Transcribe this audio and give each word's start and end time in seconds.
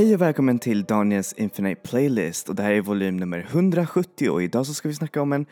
Hej 0.00 0.14
och 0.14 0.20
välkommen 0.20 0.58
till 0.58 0.84
Daniels 0.84 1.32
Infinite 1.32 1.80
Playlist 1.80 2.48
och 2.48 2.54
det 2.54 2.62
här 2.62 2.72
är 2.72 2.80
volym 2.80 3.16
nummer 3.16 3.38
170 3.38 4.30
och 4.30 4.42
idag 4.42 4.66
så 4.66 4.74
ska 4.74 4.88
vi 4.88 4.94
snacka 4.94 5.22
om 5.22 5.32
en 5.32 5.46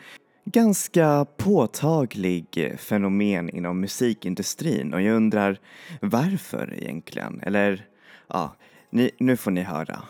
ganska 0.45 1.25
påtaglig 1.37 2.75
fenomen 2.77 3.49
inom 3.49 3.79
musikindustrin 3.79 4.93
och 4.93 5.01
jag 5.01 5.15
undrar 5.15 5.59
varför 6.01 6.73
egentligen? 6.77 7.41
Eller 7.43 7.85
ja, 8.27 8.55
ni, 8.89 9.11
nu 9.19 9.37
får 9.37 9.51
ni 9.51 9.61
höra. 9.61 10.01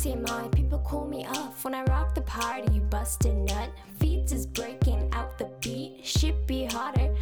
MCMI, 0.00 0.50
people 0.52 0.78
call 0.78 1.06
me 1.06 1.26
off 1.26 1.62
when 1.62 1.74
I 1.74 1.82
rock 1.84 2.14
the 2.14 2.22
party. 2.22 2.72
You 2.72 2.80
bust 2.80 3.26
a 3.26 3.34
nut, 3.34 3.68
feet 3.98 4.32
is 4.32 4.46
breaking 4.46 5.10
out 5.12 5.36
the 5.36 5.44
beat. 5.60 6.00
Shit 6.02 6.46
be 6.46 6.64
harder 6.64 7.14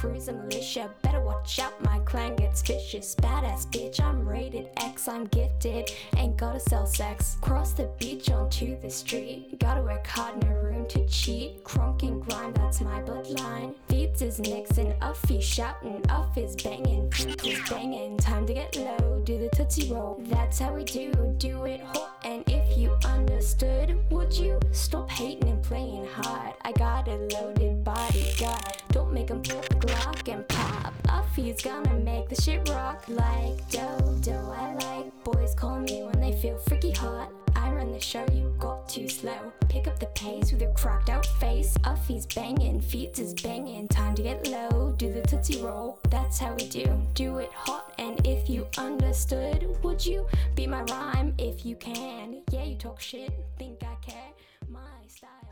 cruising 0.00 0.38
militia. 0.38 0.88
Better 1.02 1.20
watch 1.20 1.58
out, 1.58 1.78
my 1.84 1.98
clan 2.00 2.34
gets 2.34 2.62
vicious. 2.62 3.14
Badass 3.16 3.66
bitch, 3.66 4.00
I'm 4.00 4.26
rated 4.26 4.70
X, 4.78 5.06
I'm 5.08 5.26
gifted. 5.26 5.92
Ain't 6.16 6.38
gotta 6.38 6.58
sell 6.58 6.86
sex. 6.86 7.36
Cross 7.42 7.74
the 7.74 7.90
beach 7.98 8.30
onto 8.30 8.80
the 8.80 8.88
street. 8.88 9.58
Gotta 9.58 9.82
work 9.82 10.06
hard, 10.06 10.42
no 10.42 10.52
room 10.52 10.86
to 10.88 11.06
cheat. 11.06 11.62
Crunk 11.64 12.02
and 12.02 12.22
grind, 12.22 12.54
that's 12.54 12.80
my 12.80 13.02
bloodline. 13.02 13.74
Beats 13.88 14.22
is 14.22 14.38
Nixon, 14.38 14.94
Uffy 15.02 15.42
shouting, 15.42 16.00
Uff 16.08 16.34
is 16.38 16.56
banging, 16.56 17.10
Feet 17.10 17.44
is 17.44 17.68
banging. 17.68 18.16
Time 18.16 18.46
to 18.46 18.54
get 18.54 18.74
low, 18.76 19.20
do 19.24 19.38
the 19.38 19.50
tootsie 19.54 19.92
roll. 19.92 20.18
That's 20.28 20.58
how 20.58 20.72
we 20.72 20.84
do, 20.84 21.12
do 21.36 21.64
it 21.66 21.82
hot. 21.82 22.16
And 22.24 22.42
if 22.46 22.78
you 22.78 22.96
understood, 23.04 23.98
would 24.10 24.32
you 24.32 24.58
stop 24.72 25.10
hating 25.10 25.46
and 25.46 25.62
playing 25.62 26.06
hard? 26.06 26.54
I 26.62 26.72
got 26.72 27.06
a 27.06 27.16
loaded 27.16 27.84
bodyguard. 27.84 28.79
Don't 28.92 29.12
make 29.12 29.28
him 29.28 29.42
pull 29.42 29.60
the 29.60 29.86
Glock 29.86 30.32
and 30.32 30.46
pop. 30.48 30.92
Uffy's 31.04 31.62
gonna 31.62 31.94
make 31.94 32.28
the 32.28 32.40
shit 32.40 32.68
rock 32.68 33.04
like 33.08 33.68
dodo. 33.70 34.54
I 34.56 34.74
like 34.74 35.24
boys 35.24 35.54
call 35.54 35.78
me 35.80 36.02
when 36.02 36.20
they 36.20 36.32
feel 36.40 36.58
freaky 36.58 36.90
hot. 36.92 37.30
I 37.54 37.70
run 37.72 37.92
the 37.92 38.00
show, 38.00 38.24
you 38.32 38.54
got 38.58 38.88
too 38.88 39.08
slow. 39.08 39.52
Pick 39.68 39.86
up 39.86 39.98
the 40.00 40.06
pace 40.06 40.52
with 40.52 40.62
your 40.62 40.72
cracked 40.72 41.08
out 41.08 41.26
face. 41.38 41.76
Uffy's 41.84 42.26
banging, 42.26 42.80
feet 42.80 43.18
is 43.18 43.34
banging. 43.34 43.86
Time 43.88 44.14
to 44.16 44.22
get 44.22 44.46
low, 44.48 44.94
do 44.96 45.12
the 45.12 45.22
tootsie 45.22 45.62
roll. 45.62 45.98
That's 46.10 46.38
how 46.38 46.54
we 46.54 46.68
do, 46.68 46.86
do 47.14 47.38
it 47.38 47.52
hot. 47.52 47.92
And 47.98 48.24
if 48.26 48.48
you 48.48 48.66
understood, 48.78 49.68
would 49.82 50.04
you 50.04 50.26
be 50.54 50.66
my 50.66 50.82
rhyme 50.82 51.34
if 51.38 51.64
you 51.64 51.76
can? 51.76 52.42
Yeah, 52.50 52.64
you 52.64 52.76
talk 52.76 53.00
shit, 53.00 53.32
think 53.58 53.82
I 53.82 53.94
care. 54.04 54.30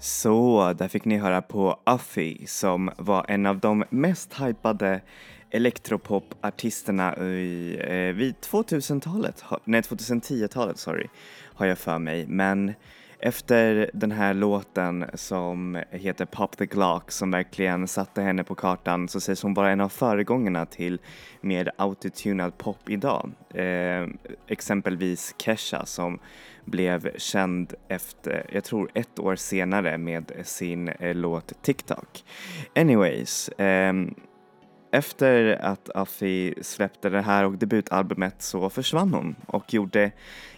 Så, 0.00 0.72
där 0.78 0.88
fick 0.88 1.04
ni 1.04 1.16
höra 1.16 1.42
på 1.42 1.81
Uffy 1.86 2.47
som 2.47 2.91
var 2.97 3.25
en 3.28 3.47
av 3.47 3.59
de 3.59 3.84
mest 3.91 4.41
hypade 4.41 5.00
elektropopartisterna 5.50 7.16
i, 7.16 7.76
eh, 7.81 8.16
vid 8.16 8.34
2000-talet, 8.34 9.44
nej 9.64 9.81
2010-talet 9.81 10.78
sorry, 10.78 11.06
har 11.54 11.66
jag 11.66 11.78
för 11.78 11.98
mig. 11.98 12.26
Men 12.26 12.75
efter 13.21 13.91
den 13.95 14.12
här 14.12 14.34
låten 14.34 15.05
som 15.15 15.83
heter 15.91 16.25
Pop 16.25 16.56
the 16.56 16.67
Glock 16.67 17.11
som 17.11 17.31
verkligen 17.31 17.89
satte 17.89 18.23
henne 18.23 18.45
på 18.45 18.55
kartan 18.55 19.09
så 19.09 19.21
sägs 19.21 19.43
hon 19.43 19.55
vara 19.55 19.71
en 19.71 19.81
av 19.81 19.89
föregångarna 19.89 20.67
till 20.67 21.01
mer 21.41 21.71
autotunad 21.77 22.59
pop 22.59 22.91
idag. 22.91 23.31
Eh, 23.55 24.06
exempelvis 24.47 25.34
Kesha 25.39 25.87
som 25.87 26.19
blev 26.65 27.17
känd 27.17 27.75
efter, 27.89 28.47
jag 28.53 28.65
tror 28.65 28.91
ett 28.95 29.19
år 29.19 29.37
senare 29.37 29.99
med 29.99 30.33
sin 30.45 30.89
eh, 30.89 31.15
låt 31.15 31.62
TikTok. 31.62 32.25
Anyways, 32.75 33.49
eh, 33.49 33.93
efter 34.93 35.59
att 35.62 35.91
Affi 35.95 36.55
släppte 36.62 37.09
det 37.09 37.23
här 37.23 37.45
och 37.45 37.59
debutalbumet 37.59 38.43
så 38.43 38.71
försvann 38.71 39.15
hon 39.15 39.37
och 39.47 39.75
gjorde 39.75 40.11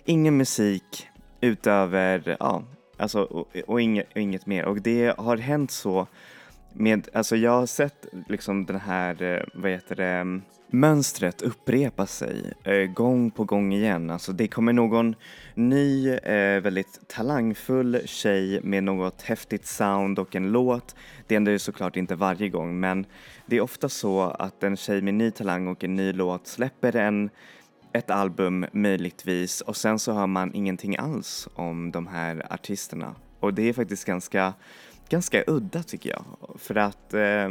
ingen 0.05 0.37
musik 0.37 1.10
utöver, 1.41 2.37
ja, 2.41 2.63
alltså 2.97 3.23
och, 3.23 3.49
och, 3.67 3.81
inget, 3.81 4.07
och 4.15 4.21
inget 4.21 4.47
mer. 4.47 4.65
Och 4.65 4.81
det 4.81 5.19
har 5.19 5.37
hänt 5.37 5.71
så 5.71 6.07
med, 6.73 7.09
alltså 7.13 7.37
jag 7.37 7.51
har 7.51 7.67
sett 7.67 8.07
liksom 8.29 8.67
den 8.67 8.81
här, 8.81 9.23
eh, 9.23 9.43
vad 9.55 9.71
heter 9.71 9.97
det, 9.97 10.41
mönstret 10.73 11.43
upprepa 11.43 12.07
sig 12.07 12.53
eh, 12.65 12.93
gång 12.93 13.31
på 13.31 13.45
gång 13.45 13.73
igen. 13.73 14.11
Alltså 14.11 14.33
det 14.33 14.49
kommer 14.49 14.73
någon 14.73 15.15
ny, 15.55 16.11
eh, 16.11 16.61
väldigt 16.61 17.09
talangfull 17.09 18.01
tjej 18.05 18.61
med 18.63 18.85
något 18.85 19.23
häftigt 19.23 19.67
sound 19.67 20.19
och 20.19 20.37
en 20.37 20.53
låt. 20.53 20.95
Det 21.27 21.35
händer 21.35 21.53
ju 21.53 21.59
såklart 21.59 21.97
inte 21.97 22.15
varje 22.15 22.49
gång 22.49 22.81
men 22.81 23.07
det 23.47 23.57
är 23.57 23.61
ofta 23.61 23.89
så 23.89 24.23
att 24.23 24.63
en 24.63 24.77
tjej 24.77 25.03
med 25.03 25.15
ny 25.15 25.31
talang 25.31 25.69
och 25.69 25.85
en 25.85 25.97
ny 25.97 26.13
låt 26.13 26.47
släpper 26.47 26.97
en 26.97 27.31
ett 27.93 28.11
album 28.11 28.67
möjligtvis 28.73 29.61
och 29.61 29.77
sen 29.77 29.99
så 29.99 30.13
hör 30.13 30.27
man 30.27 30.55
ingenting 30.55 30.97
alls 30.97 31.49
om 31.55 31.91
de 31.91 32.07
här 32.07 32.47
artisterna. 32.51 33.15
Och 33.41 33.55
det 33.55 33.69
är 33.69 33.73
faktiskt 33.73 34.05
ganska, 34.05 34.53
ganska 35.09 35.45
udda 35.47 35.83
tycker 35.83 36.11
jag. 36.11 36.25
För 36.59 36.77
att, 36.77 37.15
eh, 37.15 37.49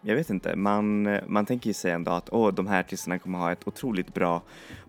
jag 0.00 0.16
vet 0.16 0.30
inte, 0.30 0.56
man, 0.56 1.18
man 1.26 1.46
tänker 1.46 1.70
ju 1.70 1.74
sig 1.74 1.92
ändå 1.92 2.10
att 2.10 2.28
åh, 2.32 2.54
de 2.54 2.66
här 2.66 2.80
artisterna 2.80 3.18
kommer 3.18 3.38
ha 3.38 3.52
ett 3.52 3.68
otroligt 3.68 4.14
bra 4.14 4.42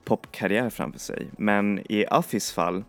popkarriär 0.04 0.70
framför 0.70 1.00
sig. 1.00 1.28
Men 1.38 1.80
i 1.92 2.06
Affis 2.10 2.52
fall 2.52 2.84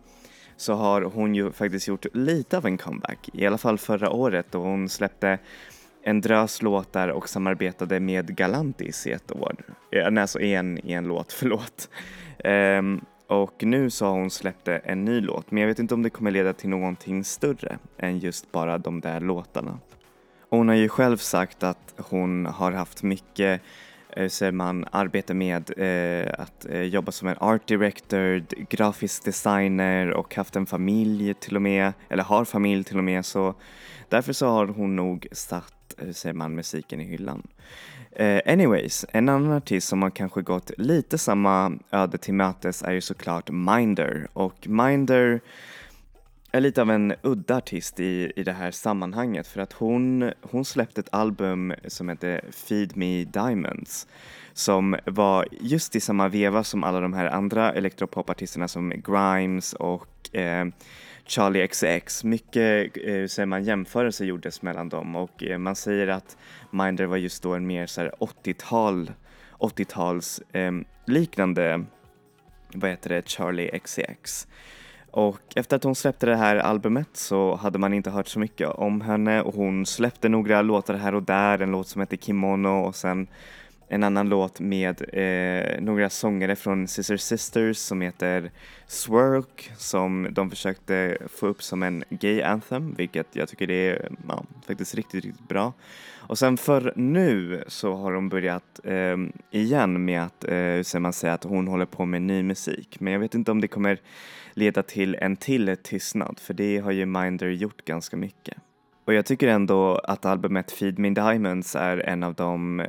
så 0.57 0.73
har 0.73 1.01
hon 1.01 1.35
ju 1.35 1.51
faktiskt 1.51 1.87
gjort 1.87 2.05
lite 2.13 2.57
av 2.57 2.65
en 2.65 2.77
comeback. 2.77 3.29
I 3.33 3.45
alla 3.45 3.57
fall 3.57 3.77
förra 3.77 4.09
året 4.09 4.45
då 4.51 4.59
hon 4.59 4.89
släppte 4.89 5.39
en 6.03 6.21
drös 6.21 6.61
låtar 6.61 7.07
och 7.07 7.29
samarbetade 7.29 7.99
med 7.99 8.35
Galantis 8.35 9.07
i 9.07 9.11
ett 9.11 9.31
år. 9.31 9.55
Eh, 9.91 10.11
nej, 10.11 10.21
alltså 10.21 10.39
i 10.39 10.53
en, 10.53 10.85
i 10.87 10.93
en 10.93 11.07
låt, 11.07 11.33
förlåt. 11.39 11.89
Um, 12.43 13.05
och 13.27 13.63
nu 13.63 13.89
så 13.89 14.05
har 14.05 14.11
hon 14.13 14.29
släppt 14.29 14.67
en 14.67 15.05
ny 15.05 15.21
låt, 15.21 15.51
men 15.51 15.61
jag 15.61 15.67
vet 15.67 15.79
inte 15.79 15.93
om 15.93 16.03
det 16.03 16.09
kommer 16.09 16.31
leda 16.31 16.53
till 16.53 16.69
någonting 16.69 17.23
större 17.23 17.77
än 17.97 18.19
just 18.19 18.51
bara 18.51 18.77
de 18.77 19.01
där 19.01 19.19
låtarna. 19.19 19.79
Hon 20.49 20.67
har 20.67 20.75
ju 20.75 20.89
själv 20.89 21.17
sagt 21.17 21.63
att 21.63 21.93
hon 21.97 22.45
har 22.45 22.71
haft 22.71 23.03
mycket 23.03 23.61
eh, 24.09 24.29
säger 24.29 24.51
man, 24.51 24.85
arbete 24.91 25.33
med 25.33 25.71
eh, 25.77 26.33
att 26.37 26.65
eh, 26.65 26.81
jobba 26.81 27.11
som 27.11 27.27
en 27.27 27.37
art 27.39 27.67
director, 27.67 28.45
grafisk 28.69 29.25
designer 29.25 30.11
och 30.11 30.35
haft 30.35 30.55
en 30.55 30.65
familj 30.65 31.33
till 31.33 31.55
och 31.55 31.61
med, 31.61 31.93
eller 32.09 32.23
har 32.23 32.45
familj 32.45 32.83
till 32.83 32.97
och 32.97 33.03
med 33.03 33.25
så 33.25 33.55
därför 34.09 34.33
så 34.33 34.47
har 34.47 34.67
hon 34.67 34.95
nog 34.95 35.27
satt, 35.31 35.93
eh, 35.97 36.11
säger 36.11 36.33
man, 36.33 36.55
musiken 36.55 37.01
i 37.01 37.03
hyllan. 37.03 37.47
Eh, 38.11 38.41
anyways, 38.45 39.05
en 39.09 39.29
annan 39.29 39.51
artist 39.51 39.87
som 39.87 40.01
har 40.01 40.09
kanske 40.09 40.41
gått 40.41 40.71
lite 40.77 41.17
samma 41.17 41.79
öde 41.91 42.17
till 42.17 42.33
mötes 42.33 42.83
är 42.83 42.91
ju 42.91 43.01
såklart 43.01 43.49
Minder 43.51 44.27
och 44.33 44.67
Minder 44.67 45.41
är 46.51 46.61
lite 46.61 46.81
av 46.81 46.91
en 46.91 47.13
udda 47.21 47.57
artist 47.57 47.99
i, 47.99 48.31
i 48.35 48.43
det 48.43 48.51
här 48.51 48.71
sammanhanget 48.71 49.47
för 49.47 49.61
att 49.61 49.73
hon, 49.73 50.31
hon 50.41 50.65
släppte 50.65 51.01
ett 51.01 51.13
album 51.13 51.73
som 51.87 52.09
heter 52.09 52.41
Feed 52.51 52.97
Me 52.97 53.23
Diamonds 53.23 54.07
som 54.53 54.95
var 55.05 55.47
just 55.61 55.95
i 55.95 55.99
samma 55.99 56.27
veva 56.27 56.63
som 56.63 56.83
alla 56.83 56.99
de 56.99 57.13
här 57.13 57.25
andra 57.25 57.73
elektropopartisterna 57.73 58.67
som 58.67 58.89
Grimes 58.89 59.73
och 59.73 60.35
eh, 60.35 60.65
Charlie 61.25 61.67
XX. 61.67 62.23
Mycket 62.23 62.97
eh, 62.97 63.25
säger 63.25 63.45
man, 63.45 63.63
jämförelser 63.63 64.25
gjordes 64.25 64.61
mellan 64.61 64.89
dem 64.89 65.15
och 65.15 65.43
eh, 65.43 65.57
man 65.57 65.75
säger 65.75 66.07
att 66.07 66.37
Minder 66.71 67.05
var 67.05 67.17
just 67.17 67.43
då 67.43 67.53
en 67.53 67.67
mer 67.67 67.85
80-tal 67.85 69.11
80-tals 69.59 70.41
eh, 70.51 70.71
liknande 71.05 71.85
vad 72.73 72.89
heter 72.89 73.09
det, 73.09 73.29
Charlie 73.29 73.79
XCX. 73.79 74.47
Och 75.11 75.41
efter 75.55 75.75
att 75.75 75.83
hon 75.83 75.95
släppte 75.95 76.25
det 76.25 76.35
här 76.35 76.55
albumet 76.55 77.09
så 77.13 77.55
hade 77.55 77.79
man 77.79 77.93
inte 77.93 78.09
hört 78.09 78.27
så 78.27 78.39
mycket 78.39 78.69
om 78.69 79.01
henne. 79.01 79.41
Och 79.41 79.53
hon 79.53 79.85
släppte 79.85 80.29
några 80.29 80.61
låtar 80.61 80.93
här 80.93 81.15
och 81.15 81.23
där, 81.23 81.61
en 81.61 81.71
låt 81.71 81.87
som 81.87 82.01
heter 82.01 82.17
Kimono 82.17 82.69
och 82.69 82.95
sen 82.95 83.27
en 83.89 84.03
annan 84.03 84.29
låt 84.29 84.59
med 84.59 85.01
eh, 85.13 85.81
några 85.81 86.09
sångare 86.09 86.55
från 86.55 86.87
Scissor 86.87 87.17
Sisters 87.17 87.77
som 87.77 88.01
heter 88.01 88.51
Swirk 88.87 89.71
som 89.77 90.27
de 90.31 90.49
försökte 90.49 91.17
få 91.29 91.47
upp 91.47 91.63
som 91.63 91.83
en 91.83 92.03
gay 92.09 92.41
anthem 92.41 92.93
vilket 92.93 93.27
jag 93.31 93.49
tycker 93.49 93.67
det 93.67 93.89
är 93.89 94.09
ja, 94.27 94.43
faktiskt 94.67 94.95
riktigt, 94.95 95.25
riktigt 95.25 95.47
bra. 95.47 95.73
Och 96.17 96.37
sen 96.37 96.57
för 96.57 96.93
nu 96.95 97.63
så 97.67 97.95
har 97.95 98.13
de 98.13 98.29
börjat 98.29 98.79
eh, 98.83 99.17
igen 99.51 100.05
med 100.05 100.23
att, 100.23 100.43
eh, 100.43 100.81
ska 100.83 100.99
man 100.99 101.13
säga, 101.13 101.33
att 101.33 101.43
hon 101.43 101.67
håller 101.67 101.85
på 101.85 102.05
med 102.05 102.21
ny 102.21 102.43
musik. 102.43 102.99
Men 102.99 103.13
jag 103.13 103.19
vet 103.19 103.35
inte 103.35 103.51
om 103.51 103.61
det 103.61 103.67
kommer 103.67 103.99
leda 104.53 104.83
till 104.83 105.15
en 105.15 105.35
till 105.35 105.77
tystnad 105.83 106.39
för 106.39 106.53
det 106.53 106.77
har 106.77 106.91
ju 106.91 107.05
Minder 107.05 107.47
gjort 107.47 107.85
ganska 107.85 108.17
mycket. 108.17 108.57
Och 109.09 109.15
jag 109.15 109.25
tycker 109.25 109.47
ändå 109.47 109.95
att 109.95 110.25
albumet 110.25 110.71
Feed 110.71 110.99
Me 110.99 111.09
Diamonds 111.09 111.75
är 111.75 111.97
en 111.97 112.23
av 112.23 112.33
de 112.33 112.79
eh, 112.79 112.85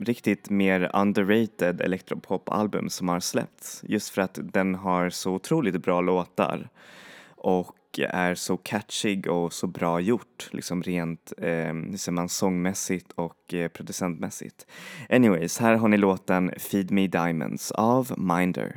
riktigt 0.00 0.50
mer 0.50 0.90
underrated 0.94 1.80
elektropop-album 1.80 2.90
som 2.90 3.08
har 3.08 3.20
släppts. 3.20 3.84
Just 3.88 4.08
för 4.08 4.22
att 4.22 4.38
den 4.42 4.74
har 4.74 5.10
så 5.10 5.32
otroligt 5.32 5.82
bra 5.82 6.00
låtar. 6.00 6.68
Och 7.36 7.76
och 7.94 8.00
är 8.08 8.34
så 8.34 8.56
catchig 8.56 9.30
och 9.30 9.52
så 9.52 9.66
bra 9.66 10.00
gjort, 10.00 10.48
liksom 10.52 10.82
rent 10.82 11.32
eh, 11.38 11.96
ser 11.96 12.10
man 12.10 12.28
sångmässigt 12.28 13.12
och 13.12 13.54
eh, 13.54 13.68
producentmässigt. 13.68 14.66
Anyways, 15.08 15.58
här 15.58 15.74
har 15.74 15.88
ni 15.88 15.96
låten 15.96 16.52
Feed 16.58 16.90
Me 16.90 17.06
Diamonds 17.06 17.72
av 17.72 18.12
Minder. 18.16 18.76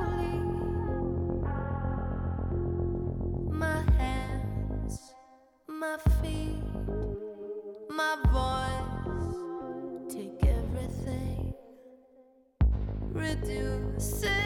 do. 13.45 13.93
Say 13.97 14.40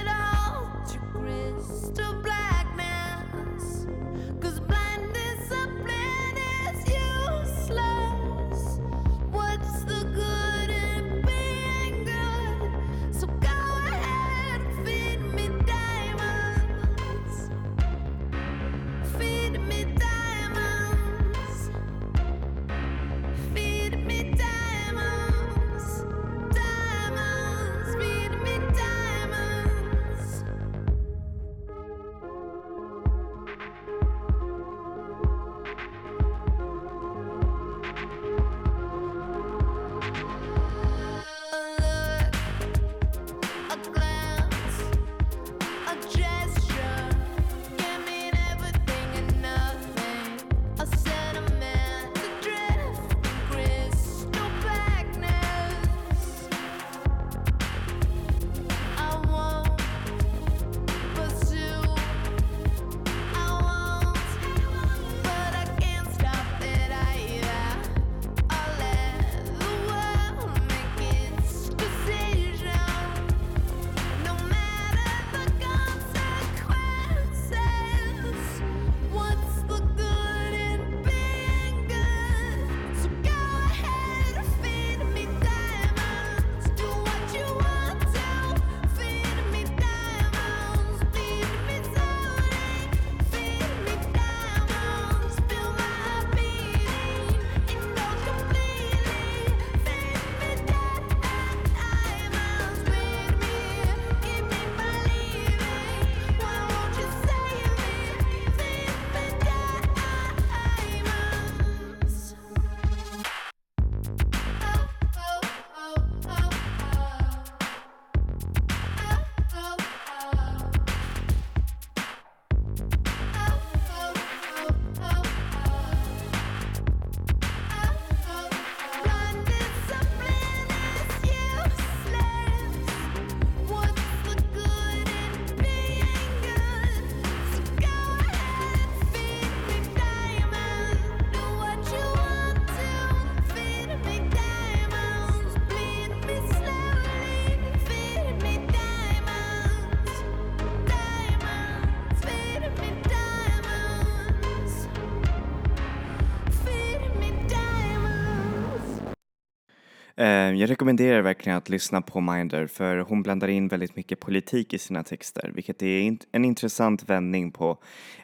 Eh, 160.46 160.54
jag 160.54 160.70
rekommenderar 160.70 161.22
verkligen 161.22 161.58
att 161.58 161.70
lyssna 161.70 162.02
på 162.02 162.22
Minder 162.22 162.68
för 162.68 162.98
hon 162.98 163.24
blandar 163.24 163.48
in 163.48 163.68
väldigt 163.68 163.96
mycket 163.96 164.20
politik 164.20 164.74
i 164.74 164.78
sina 164.78 165.04
texter 165.04 165.52
vilket 165.56 165.82
är 165.82 166.18
en 166.32 166.46
intressant 166.46 167.10
vändning 167.10 167.52
på 167.52 167.78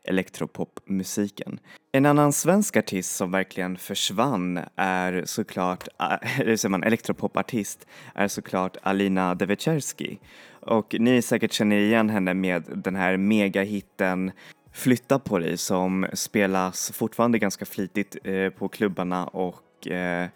elektropopmusiken. 0.03 1.59
En 1.91 2.05
annan 2.05 2.33
svensk 2.33 2.77
artist 2.77 3.15
som 3.15 3.31
verkligen 3.31 3.77
försvann 3.77 4.59
är 4.75 5.23
såklart, 5.25 5.87
eller 5.99 6.41
eller 6.41 6.55
säger 6.55 6.69
man 6.69 6.83
elektropopartist, 6.83 7.87
är 8.15 8.27
såklart 8.27 8.77
Alina 8.81 9.35
Devecherski. 9.35 10.19
Och 10.61 10.95
ni 10.99 11.21
säkert 11.21 11.53
känner 11.53 11.77
igen 11.77 12.09
henne 12.09 12.33
med 12.33 12.63
den 12.75 12.95
här 12.95 13.17
megahitten 13.17 14.31
Flytta 14.73 15.19
på 15.19 15.39
dig 15.39 15.57
som 15.57 16.07
spelas 16.13 16.91
fortfarande 16.91 17.39
ganska 17.39 17.65
flitigt 17.65 18.17
eh, 18.23 18.49
på 18.49 18.67
klubbarna 18.67 19.27
och 19.27 19.87
eh, 19.87 20.27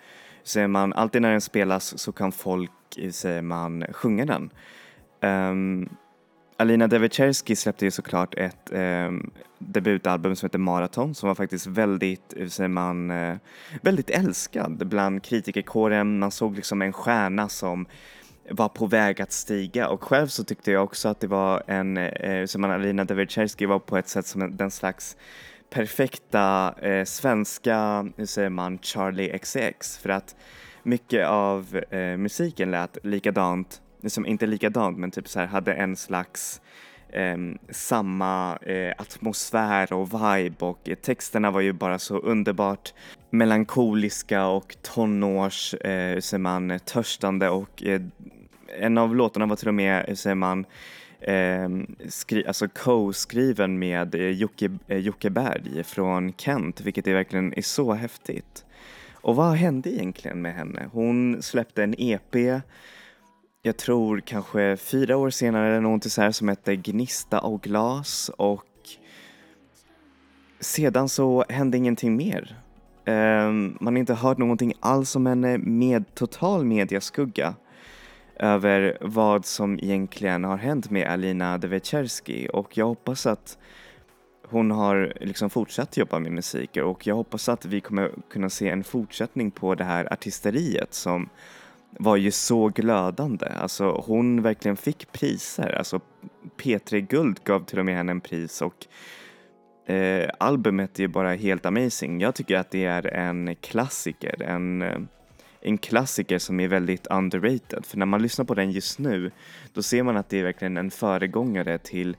säger 0.46 0.68
man, 0.68 0.94
alltid 0.94 1.22
när 1.22 1.32
den 1.32 1.42
spelas 1.42 2.00
så 2.00 2.12
kan 2.12 2.32
folk, 2.32 2.72
eh, 2.98 3.12
säger 3.12 3.42
man, 3.42 3.86
sjunga 3.92 4.25
den. 4.25 4.50
Um, 5.22 5.90
Alina 6.58 6.88
Devecherski 6.88 7.56
släppte 7.56 7.86
ju 7.86 7.92
såklart 7.92 8.36
ett 8.38 8.72
um, 8.72 9.32
debutalbum 9.58 10.36
som 10.36 10.48
heter 10.48 10.60
Marathon 10.60 11.16
som 11.16 11.28
var 11.28 11.36
faktiskt 11.36 11.68
väldigt, 11.68 12.34
eh, 12.38 12.48
säger 12.48 12.68
man, 12.68 13.12
uh, 13.12 13.38
väldigt 13.82 14.10
älskad 14.10 14.88
bland 14.88 15.24
kritikerkåren. 15.24 16.20
Man 16.20 16.32
såg 16.32 16.56
liksom 16.56 16.82
en 16.82 16.94
stjärna 16.94 17.50
som 17.50 17.86
var 18.50 18.70
på 18.70 18.86
väg 18.86 19.22
att 19.22 19.32
stiga 19.32 19.90
och 19.90 20.04
själv 20.04 20.28
så 20.28 20.44
tyckte 20.44 20.72
jag 20.72 20.84
också 20.84 21.10
att 21.10 21.20
det 21.20 21.28
var 21.28 21.64
en, 21.68 21.98
eh, 21.98 22.46
som 22.46 22.62
man, 22.62 22.72
Alina 22.72 23.06
Devecherski 23.06 23.66
var 23.66 23.80
på 23.80 23.98
ett 23.98 24.08
sätt 24.08 24.25
som 24.25 24.42
en, 24.42 24.58
den 24.58 24.72
slags 24.72 25.18
perfekta 25.69 26.75
eh, 26.81 27.05
svenska, 27.05 28.07
hur 28.17 28.25
säger 28.25 28.50
man, 28.50 28.79
Charlie 28.81 29.38
XCX 29.39 29.98
för 29.98 30.10
att 30.10 30.36
mycket 30.84 31.27
av 31.27 31.81
eh, 31.89 32.17
musiken 32.17 32.72
lät 32.72 32.98
likadant, 33.03 33.81
liksom 34.01 34.25
inte 34.25 34.45
likadant 34.45 34.98
men 34.98 35.12
typ 35.12 35.27
så 35.27 35.39
här 35.39 35.48
hade 35.48 35.74
en 35.74 35.95
slags 35.95 36.62
eh, 37.10 37.38
samma 37.69 38.57
eh, 38.57 38.93
atmosfär 38.98 39.93
och 39.93 40.13
vibe. 40.13 40.65
Och 40.65 40.89
eh, 40.89 40.95
texterna 40.95 41.51
var 41.51 41.62
ju 41.62 41.74
bara 41.74 42.00
så 42.00 42.17
underbart 42.17 42.93
melankoliska 43.29 44.48
och 44.48 44.75
tonårs, 44.81 45.74
eh, 45.74 46.13
hur 46.13 46.22
säger 46.22 46.41
man, 46.41 46.79
törstande. 46.86 47.50
Och 47.50 47.84
eh, 47.84 48.01
en 48.79 48.98
av 48.98 49.15
låtarna 49.15 49.45
var 49.45 49.55
till 49.55 49.67
och 49.67 49.74
med, 49.74 50.05
hur 50.07 50.15
säger 50.15 50.36
man, 50.36 50.65
eh, 51.19 51.69
skri- 52.10 52.48
alltså 52.48 52.67
co-skriven 52.67 53.79
med 53.79 54.15
eh, 54.15 54.29
Jocke, 54.29 54.69
eh, 54.88 54.98
Jocke 54.98 55.29
Berg 55.29 55.84
från 55.84 56.34
Kent, 56.34 56.81
vilket 56.81 57.07
är 57.07 57.13
verkligen 57.13 57.53
är 57.53 57.62
så 57.62 57.93
häftigt. 57.93 58.65
Och 59.13 59.36
vad 59.36 59.53
hände 59.53 59.89
egentligen 59.93 60.41
med 60.41 60.53
henne? 60.55 60.89
Hon 60.91 61.41
släppte 61.41 61.84
en 61.84 61.95
EP, 61.98 62.62
jag 63.62 63.77
tror 63.77 64.19
kanske 64.19 64.77
fyra 64.77 65.17
år 65.17 65.29
senare 65.29 65.67
eller 65.67 65.81
någonting 65.81 66.12
så 66.12 66.22
här 66.22 66.31
som 66.31 66.48
hette 66.48 66.75
Gnista 66.75 67.39
och 67.39 67.62
glas 67.62 68.31
och 68.38 68.65
sedan 70.60 71.10
så 71.10 71.45
hände 71.50 71.77
ingenting 71.77 72.15
mer. 72.15 72.55
Um, 73.05 73.77
man 73.81 73.93
har 73.93 74.00
inte 74.00 74.13
hört 74.13 74.38
någonting 74.38 74.74
alls 74.79 75.15
om 75.15 75.25
henne 75.25 75.57
med 75.57 76.15
total 76.15 76.65
mediaskugga 76.65 77.55
över 78.36 78.98
vad 79.01 79.46
som 79.46 79.80
egentligen 79.80 80.44
har 80.44 80.58
hänt 80.58 80.89
med 80.89 81.08
Alina 81.08 81.58
Devecherski 81.58 82.50
och 82.54 82.77
jag 82.77 82.86
hoppas 82.86 83.25
att 83.25 83.58
hon 84.50 84.72
har 84.72 85.13
liksom 85.22 85.50
fortsatt 85.50 85.98
jobba 85.98 86.20
med 86.20 86.32
musik 86.32 86.77
och 86.77 87.08
jag 87.08 87.15
hoppas 87.15 87.50
att 87.50 87.65
vi 87.65 87.82
kommer 87.82 88.12
kunna 88.30 88.50
se 88.50 88.70
en 88.70 88.84
fortsättning 88.84 89.51
på 89.51 89.75
det 89.75 89.84
här 89.84 90.13
artisteriet 90.13 90.94
som 90.94 91.30
var 92.00 92.15
ju 92.15 92.32
så 92.32 92.68
glödande. 92.68 93.46
Alltså 93.46 94.04
hon 94.06 94.42
verkligen 94.42 94.77
fick 94.77 95.12
priser. 95.12 95.75
Alltså 95.77 96.00
P3 96.58 97.00
Guld 97.00 97.44
gav 97.44 97.65
till 97.65 97.80
och 97.80 97.86
med 97.86 97.96
henne 97.96 98.12
en 98.12 98.22
pris 98.22 98.62
och 98.62 98.86
eh, 99.94 100.30
albumet 100.39 101.00
är 101.00 101.04
ju 101.04 101.08
bara 101.08 101.34
helt 101.34 101.65
amazing. 101.65 102.22
Jag 102.22 102.36
tycker 102.36 102.58
att 102.58 102.72
det 102.72 102.86
är 102.86 103.08
en 103.08 103.56
klassiker, 103.56 104.42
en, 104.42 104.82
eh, 104.82 105.00
en 105.65 105.77
klassiker 105.77 106.39
som 106.39 106.60
är 106.60 106.67
väldigt 106.67 107.07
underrated. 107.07 107.86
För 107.86 107.98
när 107.98 108.05
man 108.05 108.22
lyssnar 108.22 108.45
på 108.45 108.53
den 108.53 108.72
just 108.72 109.00
nu, 109.00 109.31
då 109.74 109.84
ser 109.84 110.03
man 110.03 110.17
att 110.17 110.29
det 110.29 110.39
är 110.39 110.43
verkligen 110.43 110.77
en 110.77 110.91
föregångare 110.91 111.77
till 111.77 112.17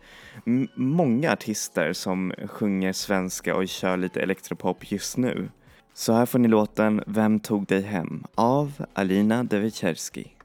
många 0.75 1.33
artister 1.33 1.93
som 1.93 2.33
sjunger 2.47 2.93
svenska 2.93 3.57
och 3.57 3.69
kör 3.69 3.97
lite 3.97 4.21
elektropop 4.21 4.93
just 4.93 5.17
nu. 5.17 5.49
Så 5.95 6.13
här 6.13 6.27
får 6.27 6.39
ni 6.39 6.49
låten 6.49 7.03
Vem 7.07 7.41
tog 7.41 7.67
dig 7.67 7.83
hem? 7.83 8.25
av 8.35 8.87
Alina 8.95 9.45
Devicherski. 9.45 10.36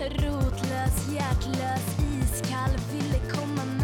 Rotlös, 0.00 1.08
hjärtlös, 1.12 1.86
iskall, 1.98 2.70
ville 2.92 3.18
komma 3.32 3.75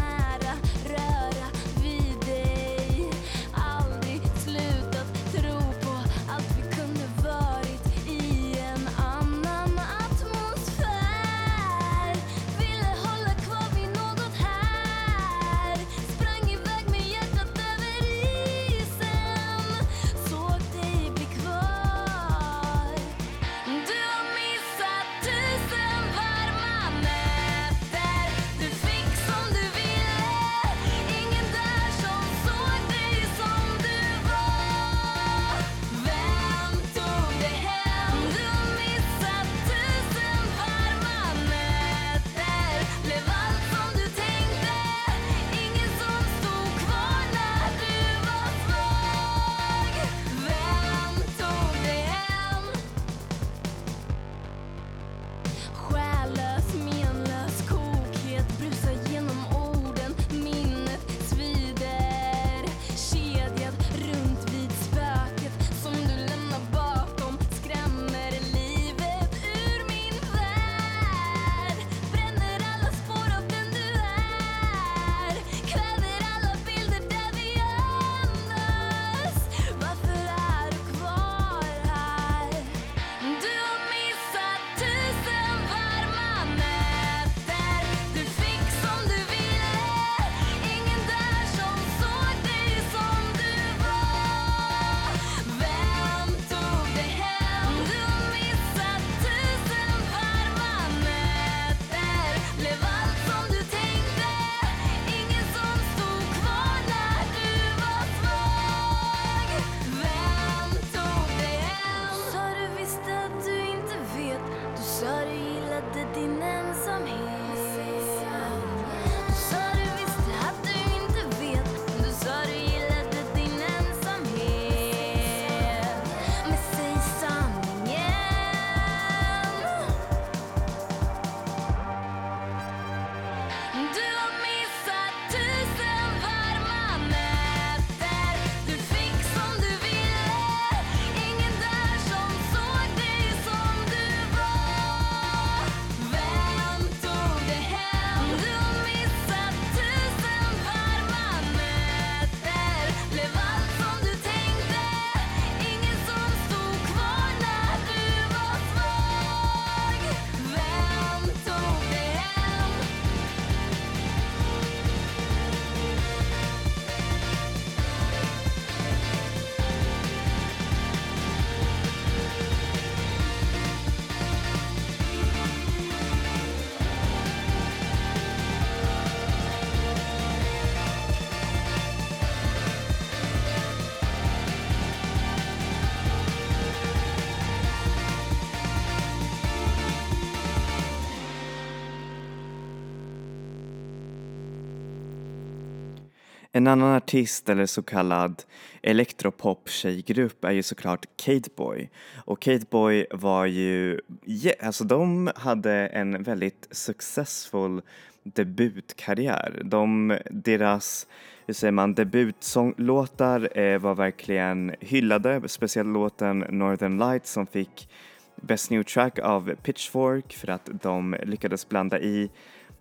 En 196.55 196.67
annan 196.67 196.95
artist 196.95 197.49
eller 197.49 197.65
så 197.65 197.83
kallad 197.83 198.43
elektropop-tjejgrupp 198.81 200.45
är 200.45 200.51
ju 200.51 200.63
såklart 200.63 201.05
Kate 201.15 201.49
Boy. 201.55 201.89
Och 202.15 202.41
Kate 202.41 202.65
Boy 202.69 203.05
var 203.11 203.45
ju, 203.45 203.99
yeah, 204.25 204.67
alltså 204.67 204.83
de 204.83 205.31
hade 205.35 205.73
en 205.73 206.23
väldigt 206.23 206.67
successful 206.71 207.81
debutkarriär. 208.23 209.61
De, 209.63 210.17
deras, 210.31 211.07
hur 211.45 211.53
säger 211.53 211.71
man, 211.71 211.93
debutlåtar 211.93 213.57
eh, 213.59 213.79
var 213.79 213.95
verkligen 213.95 214.75
hyllade, 214.79 215.41
speciellt 215.49 215.89
låten 215.89 216.39
Northern 216.39 216.97
Lights 216.97 217.31
som 217.31 217.47
fick 217.47 217.89
Best 218.35 218.71
New 218.71 218.83
Track 218.83 219.19
av 219.19 219.55
Pitchfork 219.63 220.33
för 220.33 220.49
att 220.49 220.69
de 220.81 221.15
lyckades 221.23 221.69
blanda 221.69 221.99
i 221.99 222.31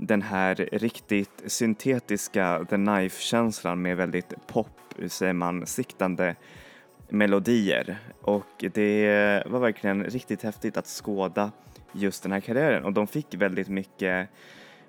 den 0.06 0.22
här 0.22 0.68
riktigt 0.72 1.42
syntetiska 1.46 2.66
The 2.70 2.76
Knife-känslan 2.76 3.82
med 3.82 3.96
väldigt 3.96 4.34
pop, 4.46 4.68
hur 4.96 5.08
säger 5.08 5.32
man, 5.32 5.66
siktande 5.66 6.36
melodier. 7.08 7.98
Och 8.20 8.64
det 8.72 9.42
var 9.46 9.58
verkligen 9.58 10.04
riktigt 10.04 10.42
häftigt 10.42 10.76
att 10.76 10.86
skåda 10.86 11.50
just 11.92 12.22
den 12.22 12.32
här 12.32 12.40
karriären. 12.40 12.84
Och 12.84 12.92
de 12.92 13.06
fick 13.06 13.34
väldigt 13.34 13.68
mycket 13.68 14.28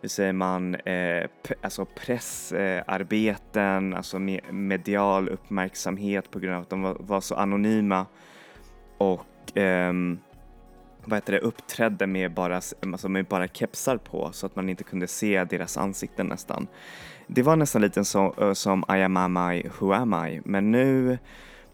hur 0.02 0.10
säger 0.10 0.34
man, 0.34 0.76
eh, 0.76 1.28
alltså 1.62 1.86
pressarbeten, 1.86 3.94
eh, 3.94 3.98
alltså 3.98 4.20
medial 4.52 5.30
uppmärksamhet 5.30 6.32
på 6.32 6.40
grund 6.40 6.56
av 6.56 6.62
att 6.62 6.70
de 6.70 6.82
var, 6.82 6.98
var 7.00 7.22
så 7.22 7.36
anonyma. 7.36 8.06
Och 8.98 9.58
eh, 9.58 9.94
vad 11.06 11.18
heter 11.18 11.34
det, 11.34 11.40
uppträdde 11.40 12.08
med 12.08 12.34
bara, 12.34 12.62
alltså 12.82 13.10
med 13.10 13.26
bara 13.26 13.48
kepsar 13.48 13.98
på 13.98 14.30
så 14.32 14.46
att 14.46 14.56
man 14.56 14.70
inte 14.70 14.84
kunde 14.84 15.08
se 15.08 15.44
deras 15.44 15.78
ansikten 15.78 16.28
nästan. 16.28 16.68
Det 17.28 17.44
var 17.44 17.56
nästan 17.56 17.82
lite 17.82 18.06
så, 18.06 18.52
som 18.56 18.84
I 18.90 19.02
am, 19.02 19.18
am 19.18 19.52
I, 19.52 19.70
who 19.80 19.94
am 19.94 20.14
I, 20.28 20.42
men 20.46 20.72
nu 20.72 21.18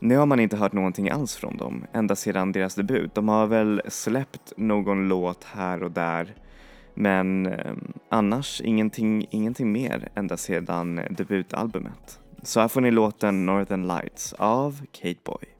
nu 0.01 0.17
har 0.17 0.25
man 0.25 0.39
inte 0.39 0.57
hört 0.57 0.73
någonting 0.73 1.09
alls 1.09 1.35
från 1.35 1.57
dem 1.57 1.85
ända 1.93 2.15
sedan 2.15 2.51
deras 2.51 2.75
debut. 2.75 3.15
De 3.15 3.29
har 3.29 3.47
väl 3.47 3.81
släppt 3.87 4.53
någon 4.57 5.07
låt 5.07 5.43
här 5.43 5.83
och 5.83 5.91
där 5.91 6.35
men 6.93 7.45
eh, 7.45 7.73
annars 8.09 8.61
ingenting, 8.61 9.27
ingenting 9.31 9.71
mer 9.71 10.09
ända 10.15 10.37
sedan 10.37 11.01
debutalbumet. 11.09 12.19
Så 12.43 12.59
här 12.59 12.67
får 12.67 12.81
ni 12.81 12.91
låten 12.91 13.45
Northern 13.45 13.87
Lights 13.87 14.33
av 14.33 14.81
Kate 14.91 15.19
Boy. 15.23 15.58